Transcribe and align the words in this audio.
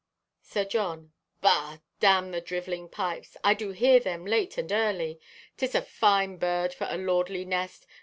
(Sir 0.41 0.65
John) 0.65 1.13
"Bah! 1.41 1.77
Damn 1.99 2.31
the 2.31 2.41
drivelling 2.41 2.89
pipes! 2.89 3.37
I 3.43 3.53
do 3.53 3.69
hear 3.69 3.99
them 3.99 4.25
late 4.25 4.57
and 4.57 4.71
early. 4.71 5.19
'Tis 5.57 5.75
a 5.75 5.83
fine 5.83 6.37
bird 6.37 6.73
for 6.73 6.87
a 6.89 6.97
lordly 6.97 7.45
nest! 7.45 7.85